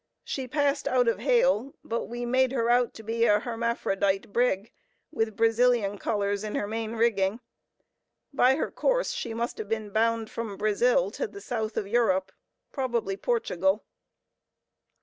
[0.23, 4.71] She passed out of hail, but we made her out to be an hermaphrodite brig,
[5.11, 7.39] with Brazilian colors in her main rigging.
[8.33, 12.31] By her course, she must have been bound from Brazil to the south of Europe,
[12.71, 13.85] probably Portugal.